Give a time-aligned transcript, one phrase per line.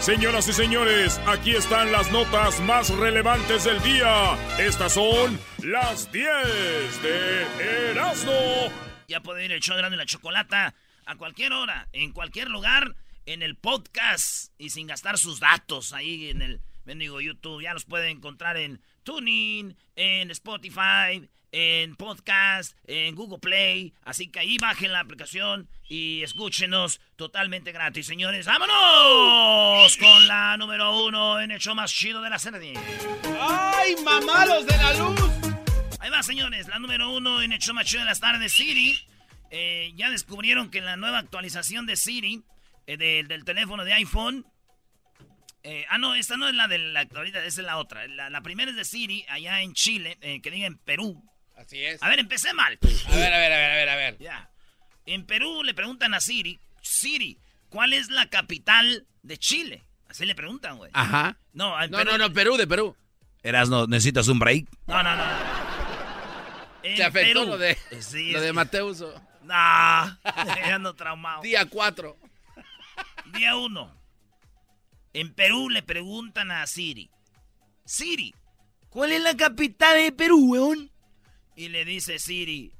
[0.00, 4.32] Señoras y señores, aquí están las notas más relevantes del día.
[4.58, 8.32] Estas son las 10 de Erasmo.
[9.08, 13.42] Ya puede ir el show de la chocolata a cualquier hora, en cualquier lugar, en
[13.42, 17.62] el podcast y sin gastar sus datos ahí en el mendigo YouTube.
[17.62, 23.92] Ya los puede encontrar en TuneIn, en Spotify, en podcast, en Google Play.
[24.04, 28.46] Así que ahí bajen la aplicación y escúchenos totalmente gratis, señores.
[28.46, 29.96] ¡Vámonos!
[29.96, 32.74] Con la número uno en el show más chido de la serie.
[33.40, 35.20] ¡Ay, mamalos de la luz!
[36.00, 36.68] Ahí va, señores.
[36.68, 38.98] La número uno en el show más chido de las tardes, Siri.
[39.50, 42.42] Eh, ya descubrieron que en la nueva actualización de Siri,
[42.86, 44.46] eh, del teléfono de iPhone,
[45.62, 48.06] eh, ah, no, esta no es la de la actualidad, esa es la otra.
[48.06, 51.22] La, primera es de Siri, allá en Chile, que diga en Perú.
[51.60, 52.02] Así es.
[52.02, 52.78] A ver, empecé mal.
[52.82, 54.18] A ver, a ver, a ver, a ver, a ver.
[54.18, 54.50] Ya.
[55.06, 59.84] En Perú le preguntan a Siri, Siri, ¿cuál es la capital de Chile?
[60.08, 60.90] Así le preguntan, güey.
[60.94, 61.36] Ajá.
[61.52, 62.96] No, no, no, no, Perú, de Perú.
[63.42, 64.66] Eras, no, ¿necesitas un break?
[64.86, 65.24] No, no, no.
[66.82, 67.76] ¿Te afectó lo de,
[68.32, 69.04] lo de Mateus?
[69.42, 69.54] No,
[70.74, 71.42] ando traumado.
[71.42, 72.16] Día 4.
[73.34, 74.00] Día 1.
[75.12, 77.10] En Perú le preguntan a Siri,
[77.84, 78.34] Siri,
[78.88, 80.89] ¿cuál es la capital de Perú, weón?
[81.60, 82.72] Y le dice Siri,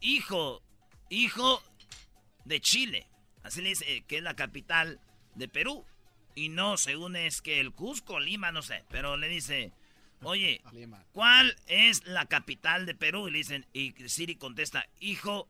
[0.00, 0.60] hijo,
[1.08, 1.62] hijo
[2.44, 3.06] de Chile.
[3.44, 5.00] Así le dice que es la capital
[5.36, 5.84] de Perú.
[6.34, 8.82] Y no, según es que el Cusco, Lima, no sé.
[8.90, 9.70] Pero le dice,
[10.20, 10.62] oye,
[11.12, 13.28] ¿cuál es la capital de Perú?
[13.28, 15.46] Y le dicen, y Siri contesta, hijo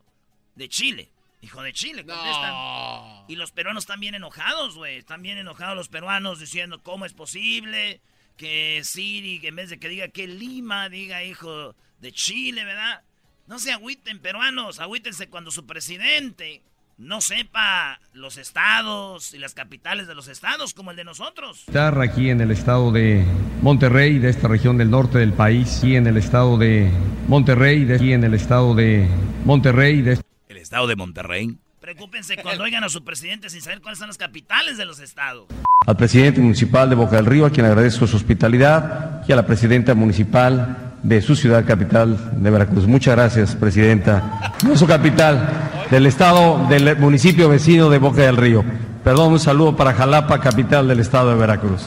[0.55, 1.11] de Chile.
[1.41, 3.25] Hijo de Chile, contestan.
[3.29, 4.99] Y los peruanos están bien enojados, güey.
[4.99, 8.03] Están bien enojados los peruanos diciendo, ¿cómo es posible
[8.37, 13.03] que Siri, en vez de que diga que Lima, diga hijo de Chile, ¿verdad?
[13.47, 16.63] No se agüiten, peruanos, agüítense cuando su presidente
[16.97, 21.65] no sepa los estados y las capitales de los estados como el de nosotros.
[21.67, 23.25] Estar aquí en el estado de
[23.63, 26.91] Monterrey, de esta región del norte del país, y en el estado de
[27.29, 29.09] Monterrey, de aquí en el estado de
[29.45, 31.59] Monterrey, de el estado de Monterrey.
[31.85, 35.49] Preocúpense cuando oigan a su presidente sin saber cuáles son las capitales de los estados.
[35.87, 39.45] Al presidente municipal de Boca del Río, a quien agradezco su hospitalidad, y a la
[39.45, 42.87] presidenta municipal de su ciudad capital de Veracruz.
[42.87, 44.55] Muchas gracias, presidenta.
[44.65, 48.65] No su capital, del estado, del municipio vecino de Boca del Río.
[49.05, 51.83] Perdón, un saludo para Jalapa, capital del estado de Veracruz.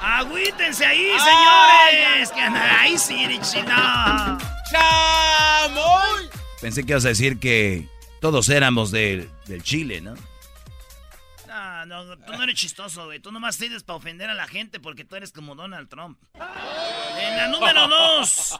[0.00, 2.30] Agüítense ahí, señores.
[2.30, 4.38] Que ahí sí, chino.
[6.60, 7.88] Pensé que ibas a decir que
[8.22, 9.28] todos éramos del
[9.64, 10.14] Chile, ¿no?
[11.48, 13.18] No, no, tú no eres chistoso, güey.
[13.18, 16.22] Tú nomás sirves para ofender a la gente porque tú eres como Donald Trump.
[17.18, 18.58] En la número dos.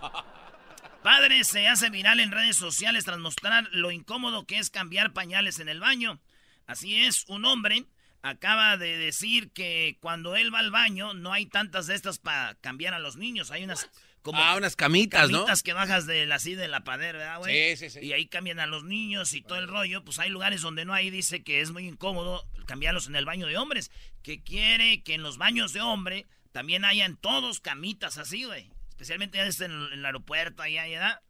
[1.05, 5.61] Padre se hace viral en redes sociales tras mostrar lo incómodo que es cambiar pañales
[5.61, 6.21] en el baño.
[6.67, 7.85] Así es, un hombre
[8.21, 12.57] acaba de decir que cuando él va al baño no hay tantas de estas para
[12.57, 13.53] cambiar a los niños.
[13.53, 13.89] Hay unas
[14.23, 17.77] como ah, unas camitas, camitas que bajas de así de la padera, ¿verdad, güey?
[17.77, 18.07] Sí, sí, sí.
[18.07, 20.05] Y ahí cambian a los niños y todo el rollo.
[20.05, 23.47] Pues hay lugares donde no hay, dice que es muy incómodo cambiarlos en el baño
[23.47, 23.91] de hombres.
[24.23, 28.71] Que quiere que en los baños de hombre también hayan todos camitas así, güey.
[28.91, 31.21] Especialmente en, en el aeropuerto, allá, ¿verdad?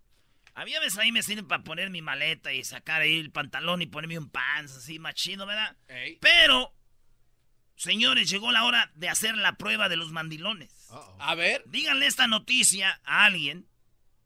[0.55, 3.31] A mí a veces ahí me sirve para poner mi maleta y sacar ahí el
[3.31, 5.77] pantalón y ponerme un pants así más chido, ¿verdad?
[6.21, 6.75] Pero,
[7.77, 10.82] señores, llegó la hora de hacer la prueba de los mandilones.
[11.19, 11.63] A ver.
[11.67, 13.67] Díganle esta noticia a alguien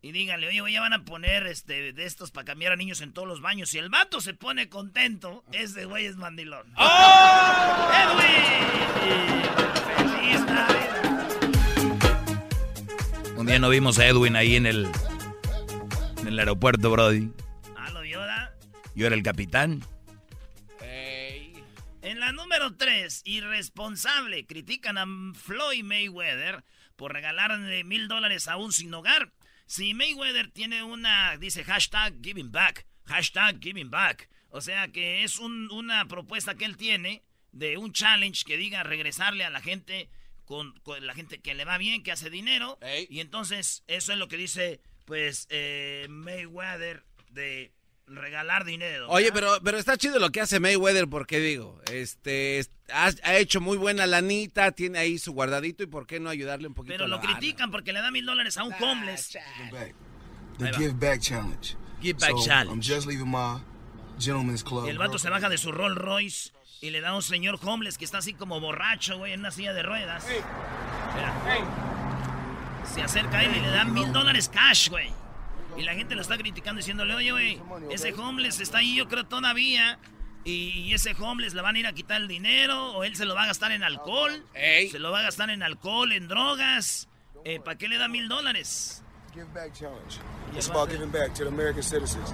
[0.03, 3.13] y díganle, oye, ya van a poner este, de estos para cambiar a niños en
[3.13, 3.71] todos los baños.
[3.71, 6.73] Si el vato se pone contento, ese güey es mandilón.
[6.77, 7.91] ¡Oh!
[7.93, 9.43] ¡Edwin!
[9.97, 10.41] ¡Feliz
[13.37, 14.89] Un día no vimos a Edwin ahí en el
[16.21, 17.33] En el aeropuerto, Brody.
[17.77, 18.05] Ah, lo.
[18.95, 19.83] Yo era el capitán.
[22.07, 22.31] En la
[22.67, 26.65] número 3, irresponsable, critican a Floyd Mayweather
[26.97, 29.33] por regalarle mil dólares a un sin hogar.
[29.67, 34.29] Si Mayweather tiene una, dice hashtag giving back, hashtag giving back.
[34.49, 37.23] O sea que es una propuesta que él tiene
[37.53, 40.09] de un challenge que diga regresarle a la gente
[40.45, 42.79] con, la gente que le va bien, que hace dinero.
[43.09, 47.73] Y entonces eso es lo que dice pues eh, Mayweather de
[48.07, 49.09] regalar dinero.
[49.09, 53.77] Oye, pero, pero está chido lo que hace Mayweather, porque digo, este ha, hecho muy
[53.77, 56.95] buena lanita, tiene ahí su guardadito y por qué no ayudarle un poquito.
[56.95, 59.37] Pero lo critican porque le da mil dólares a un ah, homeless.
[60.59, 61.77] The Give Back Challenge.
[62.01, 62.71] Give Back Challenge.
[62.71, 63.61] I'm just leaving my
[64.19, 64.89] gentleman's club.
[64.89, 67.99] El vato se baja de su Rolls Royce y le da a un señor homeless
[67.99, 70.25] que está así como borracho, güey, en una silla de ruedas.
[72.95, 75.11] Se acerca a él y le da mil dólares cash, güey.
[75.77, 79.25] Y la gente lo está criticando diciéndole, oye, güey, ese homeless está ahí yo creo
[79.27, 79.99] todavía.
[80.45, 83.35] Y, ese homeless le van a ir a quitar el dinero o él se lo
[83.35, 84.45] va a gastar en alcohol.
[84.55, 87.09] Se lo va a gastar en alcohol, en drogas.
[87.45, 89.03] Eh, ¿Para qué le da mil dólares?
[89.35, 90.19] Give back challenge.
[90.55, 92.33] It's about giving back to the American citizens.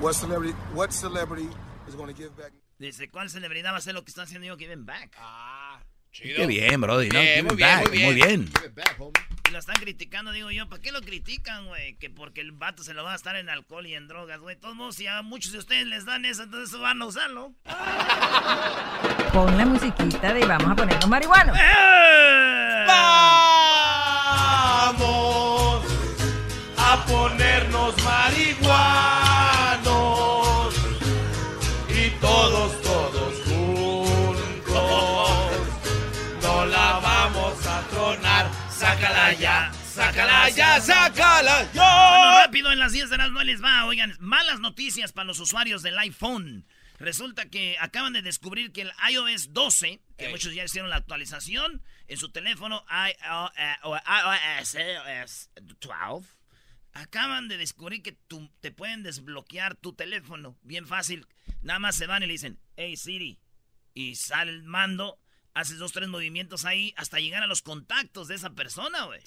[0.00, 1.48] What celebrity, what celebrity
[1.86, 2.52] is going to give back?
[2.78, 5.14] Dice, ¿cuál celebridad va a hacer lo que está haciendo yo Giving Back?
[5.16, 5.80] Ah,
[6.10, 6.38] chido.
[6.38, 7.20] Qué bien, Brody, ¿no?
[7.20, 11.66] Bien, muy, bien, muy bien, y lo están criticando, digo yo, ¿para qué lo critican,
[11.66, 11.94] güey?
[11.96, 14.56] Que porque el vato se lo va a estar en alcohol y en drogas, güey.
[14.56, 17.52] Todos modos, si a muchos de ustedes les dan eso, entonces van a usarlo.
[19.32, 21.56] Pon la musiquita de vamos a ponernos marihuanos.
[21.58, 22.84] ¡Eh!
[24.88, 25.84] Vamos
[26.78, 29.01] a ponernos marihuanos.
[40.22, 41.68] Sácala ya, sácala.
[41.74, 43.84] Bueno, rápido en las 10 de las no les va.
[43.86, 46.64] Oigan, malas noticias para los usuarios del iPhone.
[47.00, 51.82] Resulta que acaban de descubrir que el iOS 12, que muchos ya hicieron la actualización
[52.06, 52.84] en su teléfono
[53.18, 54.78] iOS
[55.80, 56.28] 12,
[56.92, 58.16] acaban de descubrir que
[58.60, 60.56] te pueden desbloquear tu teléfono.
[60.62, 61.26] Bien fácil.
[61.62, 63.40] Nada más se van y le dicen, hey Siri.
[63.92, 65.18] Y sale el mando,
[65.52, 69.20] haces dos, tres movimientos ahí hasta llegar a los contactos de esa persona, güey.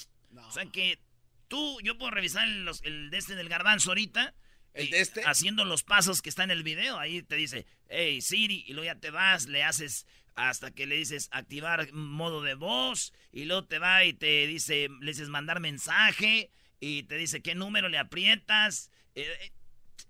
[0.44, 1.00] O sea que
[1.48, 4.34] tú, yo puedo revisar el, el de este del garbanzo ahorita.
[4.74, 5.22] ¿El de este?
[5.24, 7.00] Haciendo los pasos que está en el video.
[7.00, 10.06] Ahí te dice, hey Siri, y luego ya te vas, le haces
[10.36, 14.90] hasta que le dices activar modo de voz, y luego te va y te dice,
[15.00, 18.92] le dices mandar mensaje, y te dice qué número le aprietas.
[19.16, 19.52] Eh, eh,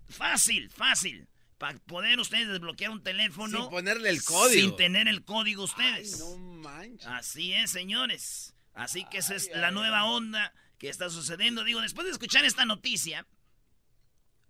[0.08, 1.28] fácil, fácil.
[1.58, 3.62] Para poder ustedes desbloquear un teléfono.
[3.62, 4.68] Sin ponerle el código.
[4.68, 6.18] Sin tener el código ustedes.
[6.18, 7.06] no manches.
[7.06, 8.55] Así es, señores.
[8.76, 11.64] Así que esa es la nueva onda que está sucediendo.
[11.64, 13.26] Digo, después de escuchar esta noticia,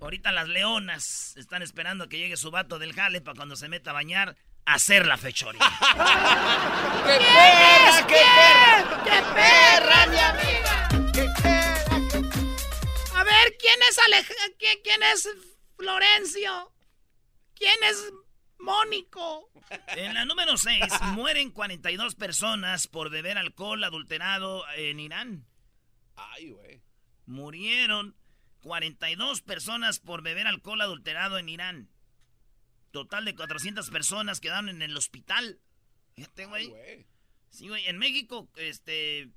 [0.00, 3.90] ahorita las leonas están esperando que llegue su vato del jale para cuando se meta
[3.90, 5.60] a bañar, hacer la fechoría.
[7.06, 9.04] ¡Qué perra, qué perra!
[9.04, 10.88] ¡Qué perra, mi amiga!
[11.12, 13.20] ¡Qué perra!
[13.20, 14.56] A ver, ¿quién es Alejandro?
[14.82, 15.28] ¿Quién es
[15.76, 16.72] Florencio?
[17.54, 18.12] ¿Quién es
[18.58, 19.50] Mónico?
[19.88, 20.82] En la número 6,
[21.12, 25.46] mueren 42 personas por beber alcohol adulterado en Irán.
[26.16, 26.82] Ay, güey.
[27.26, 28.16] Murieron
[28.62, 31.88] 42 personas por beber alcohol adulterado en Irán.
[32.90, 35.60] Total de 400 personas quedaron en el hospital.
[36.14, 36.72] Fíjate, güey.
[37.50, 37.86] Sí, güey.
[37.86, 39.30] En México, este,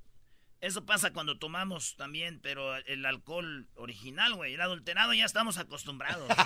[0.62, 4.54] eso pasa cuando tomamos también, pero el alcohol original, güey.
[4.54, 6.28] El adulterado ya estamos acostumbrados.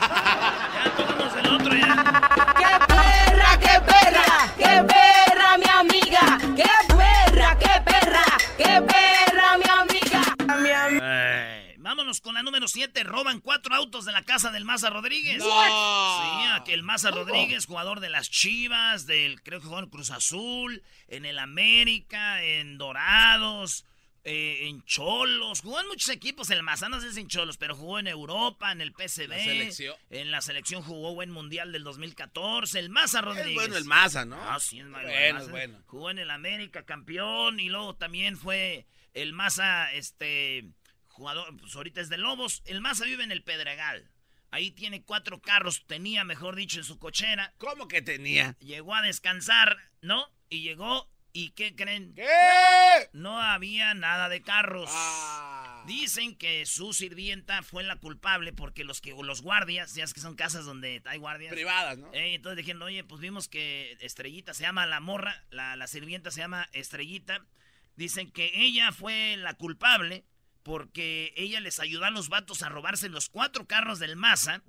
[13.14, 15.38] Roban cuatro autos de la casa del Maza Rodríguez.
[15.38, 15.46] No.
[15.46, 20.82] Sí, aquel Maza Rodríguez, jugador de las Chivas, del creo que jugó en Cruz Azul,
[21.08, 23.86] en el América, en Dorados
[24.26, 27.76] eh, en Cholos, jugó en muchos equipos, el Maza no sé si en Cholos, pero
[27.76, 29.70] jugó en Europa, en el PCB.
[30.10, 33.50] En la selección jugó buen mundial del 2014, el Maza Rodríguez.
[33.50, 34.38] Es bueno el Maza, ¿no?
[34.42, 35.84] Ah, sí, es bueno, bueno.
[35.88, 40.70] Jugó en el América, campeón, y luego también fue el Maza, este,
[41.14, 42.62] jugador, pues ahorita es de Lobos.
[42.66, 44.10] El Maza vive en el Pedregal.
[44.52, 47.54] Ahí tiene cuatro carros, tenía, mejor dicho, en su cochera.
[47.58, 48.56] ¿Cómo que tenía?
[48.60, 50.28] Llegó a descansar, ¿no?
[50.50, 52.14] Y llegó ¿Y qué creen?
[52.14, 52.28] ¿Qué?
[53.12, 54.88] No había nada de carros.
[54.94, 55.84] Ah.
[55.88, 60.20] Dicen que su sirvienta fue la culpable porque los que los guardias, ya es que
[60.20, 61.52] son casas donde hay guardias.
[61.52, 62.14] Privadas, ¿no?
[62.14, 66.30] Eh, entonces dijeron, oye, pues vimos que Estrellita se llama la morra, la, la sirvienta
[66.30, 67.44] se llama Estrellita.
[67.96, 70.26] Dicen que ella fue la culpable
[70.64, 74.62] porque ella les ayudó a los vatos a robarse los cuatro carros del Maza.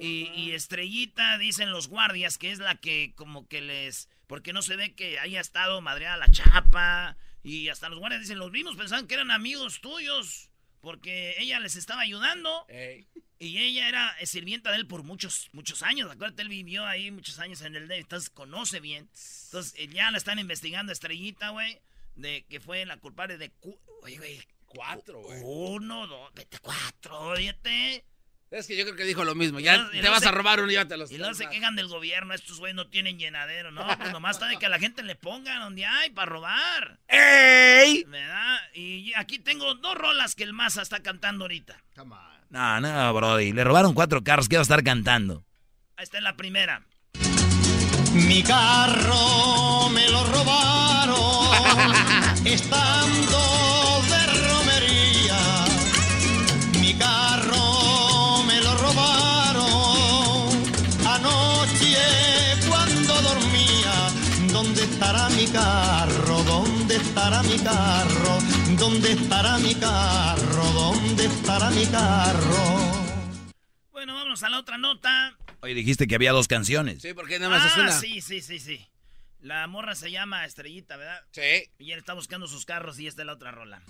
[0.00, 4.08] y, y Estrellita, dicen los guardias, que es la que como que les...
[4.26, 7.16] Porque no se ve que haya estado madreada la chapa.
[7.42, 10.50] Y hasta los guardias dicen, los vimos, pensaban que eran amigos tuyos.
[10.80, 12.66] Porque ella les estaba ayudando.
[13.40, 16.10] Y ella era sirvienta de él por muchos, muchos años.
[16.10, 17.96] Acuérdate, él vivió ahí muchos años en el D.
[17.98, 19.08] Entonces conoce bien.
[19.46, 21.80] Entonces eh, ya la están investigando Estrellita, güey.
[22.16, 23.50] De que fue la culpable de...
[23.50, 24.40] cu- Oye, güey.
[24.68, 25.40] Cuatro, güey.
[25.42, 28.04] Uno, dos, vete, cuatro, óyete.
[28.50, 29.60] Es que yo creo que dijo lo mismo.
[29.60, 31.10] Ya te vas se- a robar uno y llévatelos.
[31.10, 33.86] Y luego se quejan del gobierno, estos güeyes no tienen llenadero, ¿no?
[33.98, 36.98] Pues nomás está de que a la gente le pongan donde hay para robar.
[37.08, 38.04] ¡Ey!
[38.04, 38.58] ¿Verdad?
[38.74, 41.82] Y aquí tengo dos rolas que el Maza está cantando ahorita.
[42.50, 43.52] No, no, Brody.
[43.52, 44.48] Le robaron cuatro carros.
[44.48, 45.44] ¿Qué va a estar cantando?
[45.96, 46.86] Ahí está la primera.
[48.14, 51.94] Mi carro me lo robaron
[52.46, 53.38] estando
[65.52, 66.42] carro?
[66.44, 68.38] ¿Dónde estará mi carro?
[68.78, 70.64] ¿Dónde estará mi carro?
[70.72, 73.08] ¿Dónde estará mi carro?
[73.90, 75.36] Bueno, vámonos a la otra nota.
[75.60, 77.02] Oye, dijiste que había dos canciones.
[77.02, 77.92] Sí, porque nada más ah, es una.
[77.92, 78.86] sí, sí, sí, sí.
[79.40, 81.22] La morra se llama Estrellita, ¿verdad?
[81.32, 81.70] Sí.
[81.78, 83.82] Y él está buscando sus carros y esta es la otra rola.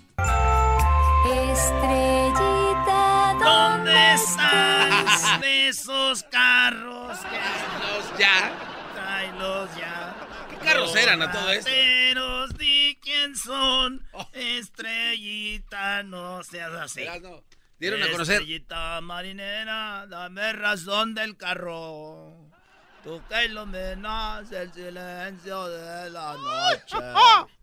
[1.51, 7.17] Estrellita, ¿Dónde están esos carros?
[7.17, 8.51] Los ya.
[8.95, 10.15] Tráelos ya.
[10.69, 11.67] ¿Qué carros eran a todo esto?
[11.67, 14.07] Rateros, di quién son.
[14.33, 17.05] Estrellita, no seas así.
[17.23, 17.43] No.
[17.79, 18.35] Dieron a conocer.
[18.41, 22.51] Estrellita marinera, dame razón del carro.
[23.03, 26.97] Tú que iluminas el silencio de la noche.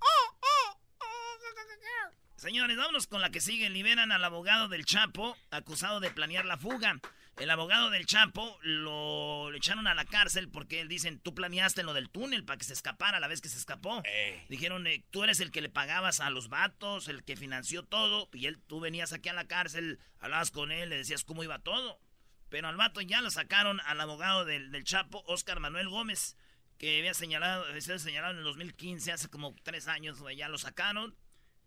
[2.36, 3.70] Señores, vámonos con la que sigue.
[3.70, 6.98] Liberan al abogado del Chapo, acusado de planear la fuga.
[7.36, 11.82] El abogado del Chapo lo, lo echaron a la cárcel porque él dicen, tú planeaste
[11.82, 14.02] lo del túnel para que se escapara la vez que se escapó.
[14.48, 18.30] Dijeron, eh, tú eres el que le pagabas a los vatos, el que financió todo,
[18.32, 21.58] y él, tú venías aquí a la cárcel, hablabas con él, le decías cómo iba
[21.58, 22.00] todo.
[22.48, 26.38] Pero al vato ya lo sacaron al abogado del, del Chapo, Oscar Manuel Gómez,
[26.78, 31.14] que había señalado, había señalado en el 2015, hace como tres años, ya lo sacaron.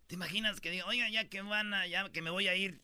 [0.08, 2.82] ¿Te imaginas que diga, oiga, ya que van a, ya que me voy a ir,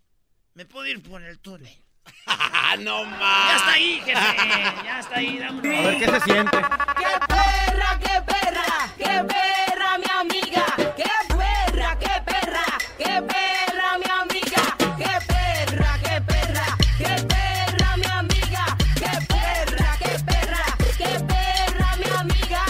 [0.54, 1.85] me puedo ir por el túnel?
[2.79, 3.50] no más.
[3.50, 6.57] Ya está ahí, jefe, ya está ahí, dame A ver qué se siente.
[6.57, 8.93] ¡Qué perra, qué perra!
[8.97, 10.65] ¡Qué perra, mi amiga!
[10.97, 12.65] ¡Qué perra, qué perra!
[12.97, 14.77] ¡Qué perra, mi amiga!
[14.97, 16.77] ¡Qué perra, qué perra!
[16.97, 18.77] ¡Qué perra, mi amiga!
[18.95, 20.77] ¡Qué perra, qué perra!
[20.97, 22.65] ¡Qué perra, mi amiga!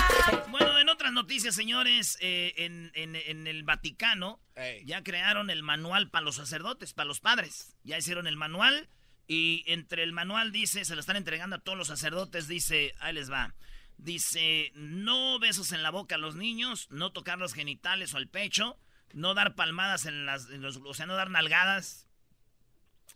[0.50, 4.40] Bueno, en otras noticias, señores, eh, en, en- en el Vaticano
[4.86, 7.76] ya crearon el manual para los sacerdotes, para los padres.
[7.84, 8.88] Ya hicieron el manual
[9.28, 13.14] y entre el manual dice, se lo están entregando a todos los sacerdotes, dice, ahí
[13.14, 13.54] les va.
[13.98, 18.28] Dice, no besos en la boca a los niños, no tocar los genitales o el
[18.28, 18.78] pecho,
[19.14, 22.06] no dar palmadas en las, los, o sea, no dar nalgadas,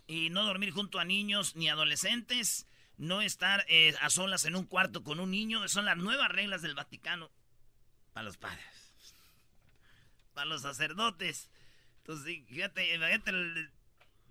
[0.07, 2.65] y no dormir junto a niños ni adolescentes,
[2.97, 5.67] no estar eh, a solas en un cuarto con un niño.
[5.67, 7.29] Son las nuevas reglas del Vaticano
[8.13, 8.65] para los padres,
[10.33, 11.51] para los sacerdotes.
[11.99, 13.69] Entonces, fíjate, imagínate, el-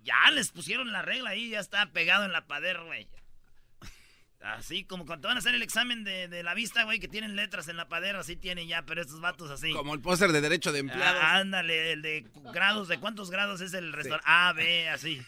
[0.03, 3.07] ya les pusieron la regla ahí, ya está pegado en la pared, güey.
[4.41, 7.35] Así como cuando van a hacer el examen de, de la vista, güey, que tienen
[7.35, 9.73] letras en la padera, así tienen ya, pero estos vatos así.
[9.73, 11.21] Como el póster de derecho de empleados.
[11.21, 14.25] Ah, ándale, el de grados, ¿de cuántos grados es el restaurante?
[14.31, 15.21] A, B, así.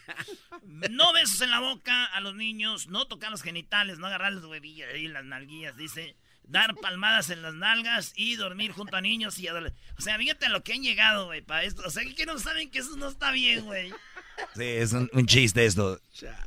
[0.62, 4.44] No besos en la boca a los niños, no tocar los genitales, no agarrar las
[4.44, 6.16] huevillas ahí, las nalguillas, dice.
[6.44, 9.94] Dar palmadas en las nalgas y dormir junto a niños y adolescentes.
[9.98, 11.82] O sea, fíjate a lo que han llegado, güey, para esto.
[11.86, 13.92] O sea, que no saben que eso no está bien, güey.
[14.54, 15.98] Sí, es un, un chiste esto.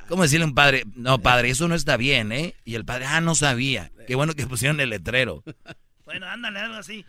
[0.08, 0.84] ¿Cómo decirle a un padre?
[0.94, 2.54] No, padre, eso no está bien, ¿eh?
[2.64, 3.90] Y el padre, ah, no sabía.
[4.06, 5.42] Qué bueno que pusieron el letrero.
[6.04, 7.04] Bueno, ándale, algo así.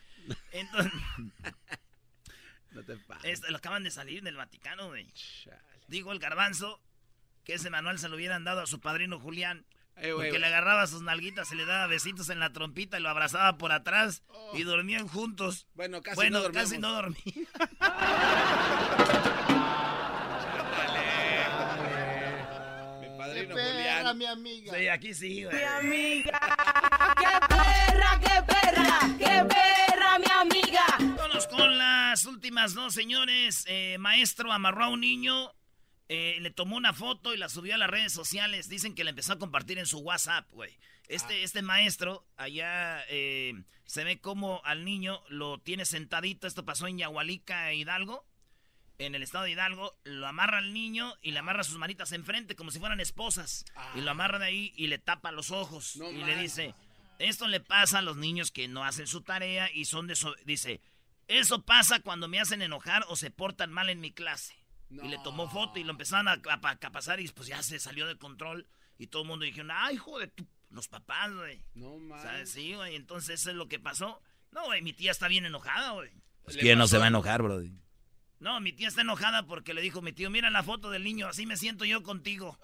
[0.51, 0.91] Entonces,
[2.71, 3.31] No te pases.
[3.31, 5.07] este, lo acaban de salir del Vaticano, güey.
[5.87, 6.81] Dijo el garbanzo
[7.43, 9.65] que ese manual se lo hubieran dado a su padrino Julián.
[9.97, 13.01] Eh, güey, porque le agarraba sus nalguitas, se le daba besitos en la trompita y
[13.01, 14.21] lo abrazaba por atrás
[14.53, 15.65] y dormían juntos.
[15.73, 16.69] Bueno, casi bueno, no dormíamos.
[16.71, 17.23] casi no dormían.
[23.01, 23.55] Mi padrino
[24.13, 24.73] Mi amiga.
[24.73, 25.55] Sí, aquí sí, güey.
[25.55, 26.39] ¡Mi amiga!
[27.17, 28.99] ¡Qué perra, qué perra!
[29.17, 30.85] ¡Qué perra, mi amiga!
[30.99, 33.65] Vámonos con las últimas dos, señores.
[33.67, 35.51] Eh, maestro amarró a un niño,
[36.07, 38.69] eh, le tomó una foto y la subió a las redes sociales.
[38.69, 40.77] Dicen que la empezó a compartir en su WhatsApp, güey.
[41.09, 43.53] Este, este maestro, allá eh,
[43.85, 46.47] se ve como al niño lo tiene sentadito.
[46.47, 48.25] Esto pasó en Yahualica, Hidalgo.
[48.97, 52.55] En el estado de Hidalgo, lo amarra al niño y le amarra sus manitas enfrente
[52.55, 53.65] como si fueran esposas.
[53.95, 55.95] Y lo amarra de ahí y le tapa los ojos.
[55.95, 56.73] y le dice,
[57.19, 60.15] esto le pasa a los niños que no hacen su tarea y son de...
[60.15, 60.81] So dice,
[61.27, 64.55] eso pasa cuando me hacen enojar o se portan mal en mi clase.
[64.89, 67.79] Y le tomó foto y lo empezaron a, a, a, pasar y pues ya se
[67.79, 68.67] salió de control.
[68.97, 70.33] Y todo el mundo dijeron, ay, joder,
[70.69, 71.63] los papás, güey.
[71.75, 72.49] No mames.
[72.49, 74.21] Sí, güey, entonces eso es lo que pasó.
[74.51, 76.09] No, güey, mi tía está bien enojada, güey.
[76.43, 77.61] Pues ¿Quién no se va a enojar, bro?
[78.39, 81.27] No, mi tía está enojada porque le dijo mi tío, mira la foto del niño,
[81.27, 82.59] así me siento yo contigo.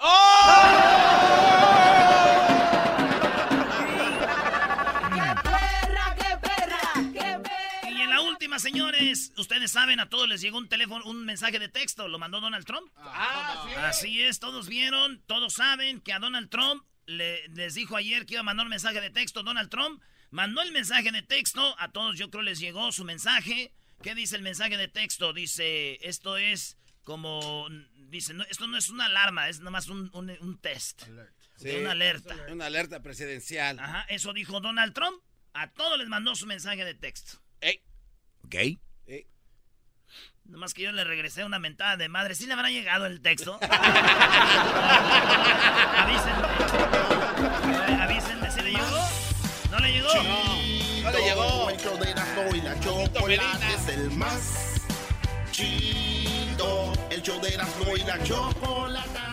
[5.13, 6.79] ¡Qué perra, qué perra,
[7.11, 7.89] qué perra!
[7.89, 11.57] Y en la última, señores, ustedes saben, a todos les llegó un teléfono, un mensaje
[11.57, 12.91] de texto, lo mandó Donald Trump.
[12.97, 13.73] Ah, sí.
[13.75, 18.35] Así es, todos vieron, todos saben que a Donald Trump le, les dijo ayer que
[18.35, 19.41] iba a mandar un mensaje de texto.
[19.41, 23.73] Donald Trump mandó el mensaje de texto, a todos yo creo les llegó su mensaje.
[24.03, 25.31] ¿Qué dice el mensaje de texto?
[25.33, 27.67] Dice, esto es como,
[28.09, 31.03] dice, no, esto no es una alarma, es nomás un, un, un test.
[31.55, 32.35] Sí, una alerta.
[32.51, 33.79] Una alerta presidencial.
[33.79, 35.21] Ajá, eso dijo Donald Trump.
[35.53, 37.39] A todos les mandó su mensaje de texto.
[37.61, 37.81] Ey.
[38.43, 38.55] Ok.
[38.55, 39.27] Ey.
[40.45, 42.35] Nomás que yo le regresé una mentada de madre.
[42.35, 43.57] ¿Sí le habrá llegado el texto?
[45.97, 46.47] avísenme.
[48.01, 49.09] avísenme, ¿sí le llegó?
[49.71, 50.92] ¿No le llegó?
[51.03, 51.69] No le llegó.
[51.69, 54.81] El show de Erasmo y la chocolate es el más
[55.51, 56.93] chido.
[57.09, 59.32] El show de Erasmo y la chocolate.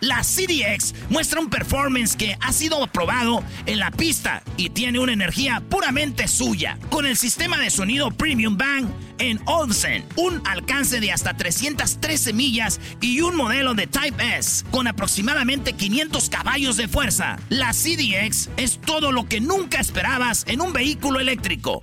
[0.00, 5.12] la CDX muestra un performance que ha sido aprobado en la pista y tiene una
[5.12, 6.78] energía puramente suya.
[6.90, 8.86] Con el sistema de sonido Premium Bang
[9.18, 14.86] en Olsen, un alcance de hasta 313 millas y un modelo de Type S con
[14.86, 17.38] aproximadamente 500 caballos de fuerza.
[17.48, 21.82] La CDX es todo lo que nunca esperabas en un vehículo eléctrico.